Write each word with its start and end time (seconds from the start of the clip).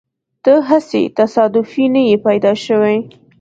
ته 0.43 0.53
هسې 0.69 1.01
تصادفي 1.19 1.85
نه 1.93 2.01
يې 2.07 2.15
پیدا 2.27 2.53
شوی. 2.65 2.97